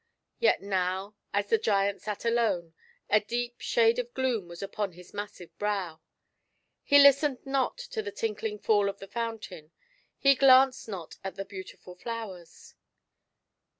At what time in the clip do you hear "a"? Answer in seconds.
3.07-3.19